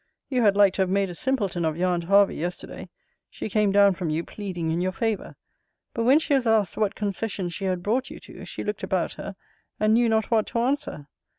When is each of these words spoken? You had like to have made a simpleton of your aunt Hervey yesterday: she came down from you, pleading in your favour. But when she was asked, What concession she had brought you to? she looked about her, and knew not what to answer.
You 0.29 0.41
had 0.41 0.55
like 0.55 0.73
to 0.73 0.81
have 0.81 0.89
made 0.89 1.11
a 1.11 1.13
simpleton 1.13 1.63
of 1.63 1.77
your 1.77 1.89
aunt 1.89 2.05
Hervey 2.05 2.33
yesterday: 2.33 2.89
she 3.29 3.49
came 3.49 3.71
down 3.71 3.93
from 3.93 4.09
you, 4.09 4.23
pleading 4.23 4.71
in 4.71 4.81
your 4.81 4.91
favour. 4.91 5.35
But 5.93 6.05
when 6.05 6.17
she 6.17 6.33
was 6.33 6.47
asked, 6.47 6.75
What 6.75 6.95
concession 6.95 7.49
she 7.49 7.65
had 7.65 7.83
brought 7.83 8.09
you 8.09 8.19
to? 8.21 8.43
she 8.45 8.63
looked 8.63 8.81
about 8.81 9.13
her, 9.13 9.35
and 9.79 9.93
knew 9.93 10.09
not 10.09 10.31
what 10.31 10.47
to 10.47 10.57
answer. 10.59 11.07